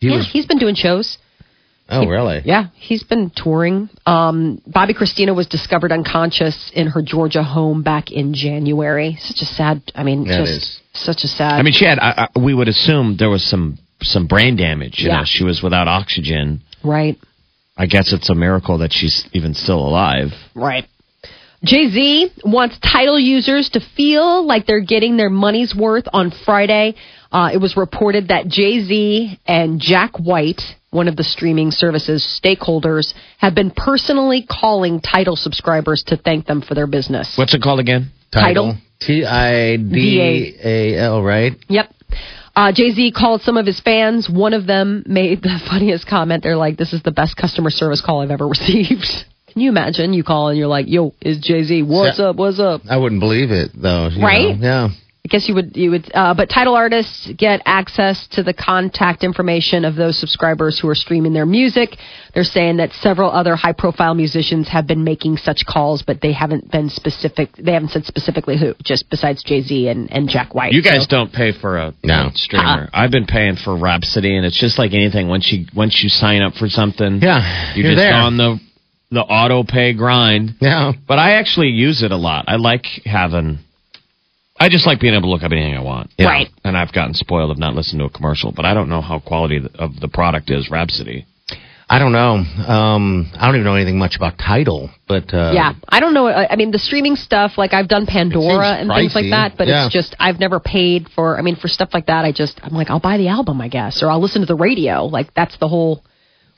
[0.00, 0.28] he yeah, was?
[0.32, 1.16] he's been doing shows.
[1.92, 2.42] Oh, really?
[2.44, 3.88] Yeah, he's been touring.
[4.06, 9.16] Um, Bobbi Kristina was discovered unconscious in her Georgia home back in January.
[9.20, 9.82] Such a sad.
[9.94, 11.52] I mean, Yeah, just such a sad.
[11.58, 11.98] I mean, she had.
[11.98, 14.98] I, I, we would assume there was some some brain damage.
[14.98, 15.18] You Yeah.
[15.18, 16.62] know, she was without oxygen.
[16.82, 17.16] right,
[17.76, 20.28] I guess it's a miracle that she's even still alive.
[20.54, 20.86] right.
[21.64, 26.96] Jay Z wants Tidal users to feel like they're getting their money's worth on Friday.
[27.30, 30.60] Uh, it was reported that Jay Z and Jack White,
[30.92, 36.60] one of the streaming services stakeholders, have been personally calling Tidal subscribers to thank them
[36.62, 37.32] for their business.
[37.36, 38.12] What's it called again?
[38.30, 38.76] Tidal.
[39.00, 41.52] T I D A L, right?
[41.68, 41.90] Yep.
[42.54, 44.28] Uh, Jay Z called some of his fans.
[44.30, 46.42] One of them made the funniest comment.
[46.42, 49.06] They're like, "This is the best customer service call I've ever received."
[49.52, 50.12] Can you imagine?
[50.14, 51.82] You call and you're like, "Yo, is Jay Z?
[51.82, 52.26] What's Yeah.
[52.26, 52.36] up?
[52.36, 54.08] What's up?" I wouldn't believe it though.
[54.08, 54.56] you Right?
[54.58, 54.88] know?
[54.88, 54.88] Yeah.
[55.24, 55.76] I guess you would.
[55.76, 56.10] You would.
[56.12, 60.96] Uh, but Tidal artists get access to the contact information of those subscribers who are
[60.96, 61.96] streaming their music.
[62.34, 66.72] They're saying that several other high-profile musicians have been making such calls, but they haven't
[66.72, 67.50] been specific.
[67.56, 68.74] They haven't said specifically who.
[68.82, 70.72] Just besides Jay Z and, and Jack White.
[70.72, 72.26] You guys So- don't pay for a No.
[72.26, 72.90] a streamer.
[72.92, 75.28] I've been paying for Rhapsody, and it's just like anything.
[75.28, 77.74] Once you once you sign up for something, Yeah.
[77.76, 78.14] you're, You're just there.
[78.14, 78.58] on the
[79.12, 80.54] the auto pay grind.
[80.60, 80.92] Yeah.
[81.06, 82.46] But I actually use it a lot.
[82.48, 83.60] I like having.
[84.62, 86.10] I just like being able to look up anything I want.
[86.16, 86.26] Yeah.
[86.28, 86.48] Right.
[86.62, 89.18] And I've gotten spoiled of not listening to a commercial, but I don't know how
[89.18, 90.70] quality of the- product is.
[90.70, 91.26] Rhapsody.
[91.90, 92.34] I don't know.
[92.72, 96.26] Um, I don't even know anything much about Tidal, but uh, Yeah, I don't know.
[96.26, 99.58] I I mean, the streaming stuff, like I've done Pandora seems and things like that,
[99.58, 99.84] but Yeah.
[99.86, 101.36] it's just I've never paid for.
[101.38, 103.68] I mean, for stuff like that, I just I'm like I'll buy the album, I
[103.68, 105.04] guess, or I'll listen to the radio.
[105.04, 106.02] Like that's the whole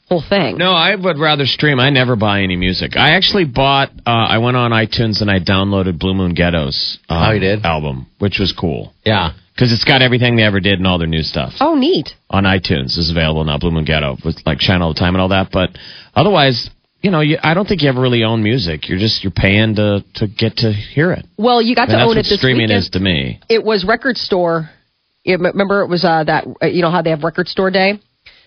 [0.09, 0.59] whole thing.
[0.59, 1.81] No, I would rather stream.
[1.81, 2.97] I never buy any music.
[2.97, 3.91] I actually bought.
[4.07, 7.65] Uh, I went on iTunes and I downloaded Blue Moon Ghetto's um, Oh, you did?
[7.65, 9.31] album, which was cool yeah.
[9.55, 11.53] because it's got everything they ever did and all their new stuff.
[11.61, 12.11] Oh, neat.
[12.31, 13.59] on iTunes is available now.
[13.59, 15.49] Blue Moon Ghetto with like Shine All the Time and all that.
[15.53, 15.71] But
[16.15, 16.69] otherwise,
[17.01, 18.89] you know, you, I don't think you ever really own music.
[18.89, 21.25] You're just you're paying to to get to hear it.
[21.39, 22.79] Well, you got And to own what it this streaming weekend.
[22.85, 23.41] is to me.
[23.49, 24.71] It was Record Store.
[25.23, 27.71] You m- remember it was uh, that uh, you know how they have Record Store
[27.71, 28.01] Day.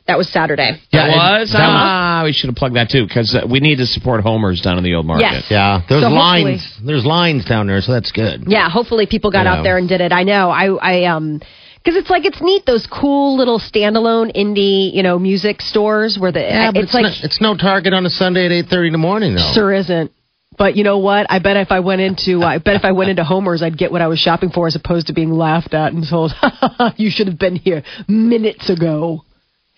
[0.08, 0.72] That was Saturday.
[0.72, 3.60] That Yeah, it- was that ah, we should have plugged that too because uh, we
[3.60, 5.24] need to support Homer's down in the old market.
[5.32, 5.46] Yes.
[5.50, 5.82] Yeah.
[5.88, 6.66] There's So lines.
[6.84, 8.46] There's lines down there, so that's good.
[8.48, 9.56] Yeah, hopefully people got Yeah.
[9.56, 10.12] out there and did it.
[10.14, 10.50] I know.
[10.50, 11.42] I I um
[11.84, 16.32] because it's like it's neat those cool little standalone indie you know music stores where
[16.32, 18.88] the Yeah, but it's, it's, like no, it's no Target on a Sunday at 8:30
[18.88, 19.52] in the morning, though.
[19.54, 20.12] Sure isn't.
[20.58, 21.28] But you know what?
[21.30, 23.92] I bet if I went into I bet if I went into Homer's, I'd get
[23.92, 26.34] what I was shopping for, as opposed to being laughed at and told,
[26.98, 29.24] "You should have been here minutes ago."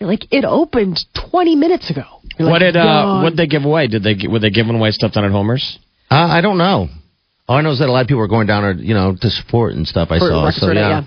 [0.00, 0.98] You're like, it opened
[1.30, 2.04] 20 minutes ago.
[2.38, 3.86] You're What like, did uh, "God." what they give away?
[3.86, 5.78] Did they gi- were they giving away stuff down at Homer's?
[6.10, 6.88] Uh, I don't know.
[7.46, 9.14] All I know is that a lot of people are going down there, you know,
[9.20, 10.08] to support and stuff.
[10.10, 10.50] I For saw.
[10.50, 11.02] So Store yeah.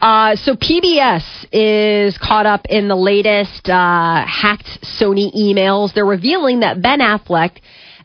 [0.00, 5.92] Uh, so PBS is caught up in the latest uh, hacked Sony emails.
[5.92, 7.58] They're revealing that Ben Affleck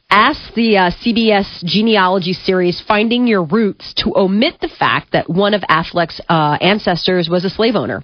[0.10, 5.54] asked the uh, PBS genealogy series "Finding Your Roots" to omit the fact that one
[5.54, 8.04] of Affleck's uh, ancestors was a slave owner.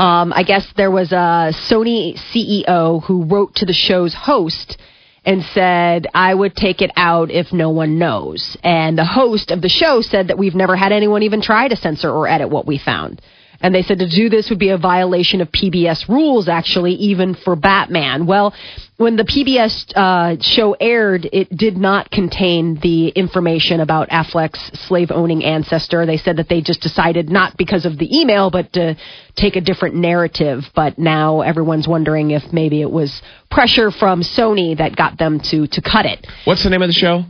[0.00, 4.78] Um, I guess there was a Sony CEO who wrote to the show's host
[5.26, 8.56] and said, I would take it out if no one knows.
[8.64, 11.76] And the host of the show said that we've never had anyone even try to
[11.76, 13.20] censor or edit what we found.
[13.60, 17.34] And they said to do this would be a violation of PBS rules, actually, even
[17.34, 18.24] for Batman.
[18.24, 18.54] Well,
[19.00, 25.10] when the PBS uh, show aired, it did not contain the information about Affleck's slave
[25.10, 26.04] owning ancestor.
[26.04, 28.98] They said that they just decided not because of the email, but to
[29.36, 30.64] take a different narrative.
[30.74, 35.66] But now everyone's wondering if maybe it was pressure from Sony that got them to,
[35.66, 36.26] to cut it.
[36.44, 37.24] What's the name of the show?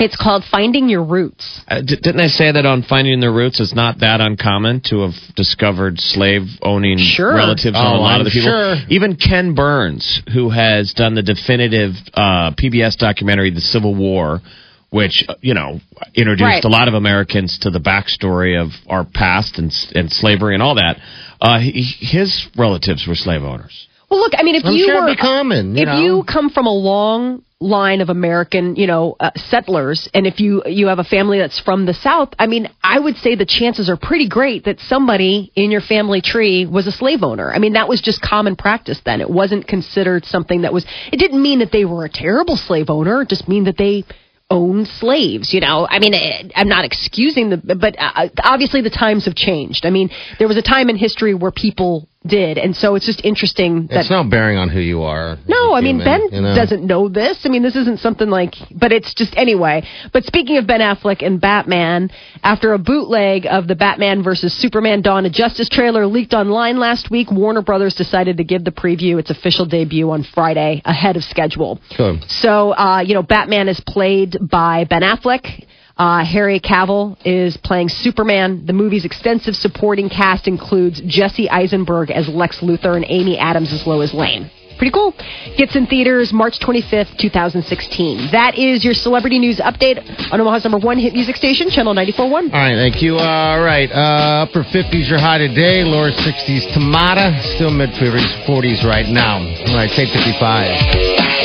[0.00, 1.60] It's called Finding Your Roots.
[1.68, 5.00] Uh, d- didn't I say that on Finding Their Roots, it's not that uncommon to
[5.02, 7.34] have discovered slave owning Sure.
[7.34, 8.48] relatives on a Oh, lot I'm of the people?
[8.50, 8.76] sure.
[8.88, 14.40] Even Ken Burns, who has done the definitive uh, PBS documentary, The Civil War,
[14.88, 15.80] which, uh, you know,
[16.14, 16.64] introduced Right.
[16.64, 20.76] a lot of Americans to the backstory of our past and, and slavery and all
[20.76, 20.98] that,
[21.42, 23.86] uh, he, his relatives were slave owners.
[24.10, 25.76] Well, look, I mean, if I'm you sure were be common.
[25.76, 26.00] You if know?
[26.00, 30.62] you come from a long line of American, you know, uh, settlers, and if you
[30.64, 33.90] you have a family that's from the South, I mean, I would say the chances
[33.90, 37.52] are pretty great that somebody in your family tree was a slave owner.
[37.52, 39.20] I mean, that was just common practice then.
[39.20, 40.86] It wasn't considered something that was.
[41.12, 43.22] It didn't mean that they were a terrible slave owner.
[43.22, 44.04] It just mean that they
[44.48, 45.52] owned slaves.
[45.52, 49.34] You know, I mean, eh, I'm not excusing the, but uh, obviously the times have
[49.34, 49.84] changed.
[49.84, 53.24] I mean, there was a time in history where people did, and so it's just
[53.24, 55.38] interesting that It's no bearing on who you are.
[55.48, 56.54] no, I mean human, Ben you know?
[56.54, 57.38] doesn't know this.
[57.44, 59.82] I mean, this isn't something like, but it's just anyway.
[60.12, 62.10] But speaking of Ben Affleck and Batman,
[62.42, 67.10] after a bootleg of the Batman versus Superman: Dawn of Justice trailer leaked online last
[67.10, 71.24] week, Warner Brothers decided to give the preview its official debut on Friday ahead of
[71.24, 71.80] schedule.
[72.28, 75.64] So, uh, you know, Batman is played by Ben Affleck.
[76.00, 78.64] Uh, Harry Cavill is playing Superman.
[78.64, 83.86] The movie's extensive supporting cast includes Jesse Eisenberg as Lex Luthor and Amy Adams as
[83.86, 84.50] Lois Lane.
[84.78, 85.12] Pretty cool.
[85.58, 88.32] Gets in theaters March 25th, 2016.
[88.32, 90.00] That is your celebrity news update
[90.32, 92.32] on Omaha's number one hit music station, Channel 94.1.
[92.32, 93.18] All right, thank you.
[93.18, 99.06] All right, uh, upper 50s are high today, lower 60s Tamata, still mid 40s right
[99.06, 99.36] now.
[99.36, 101.39] All right, take 55.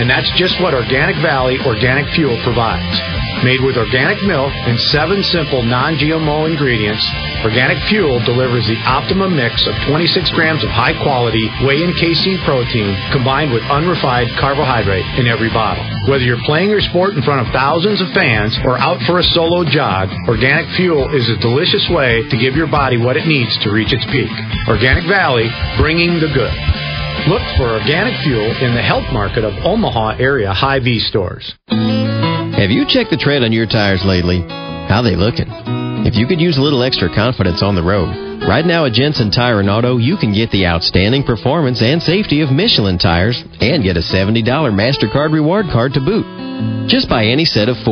[0.00, 3.19] And that's just what Organic Valley Organic Fuel provides.
[3.40, 7.00] Made with organic milk and seven simple non GMO ingredients,
[7.40, 12.36] Organic Fuel delivers the optimum mix of 26 grams of high quality whey and casein
[12.44, 15.80] protein combined with unrefined carbohydrate in every bottle.
[16.04, 19.24] Whether you're playing your sport in front of thousands of fans or out for a
[19.32, 23.56] solo jog, Organic Fuel is a delicious way to give your body what it needs
[23.64, 24.28] to reach its peak.
[24.68, 25.48] Organic Valley,
[25.80, 26.52] bringing the good.
[27.24, 31.56] Look for Organic Fuel in the health market of Omaha area Hy-Vee stores.
[32.60, 34.44] Have you checked the tread on your tires lately?
[34.44, 35.48] How they looking?
[36.04, 39.30] If you could use a little extra confidence on the road, right now at Jensen
[39.30, 43.82] Tire and Auto, you can get the outstanding performance and safety of Michelin tires and
[43.82, 46.28] get a $70 MasterCard reward card to boot.
[46.86, 47.88] Just buy any set of four.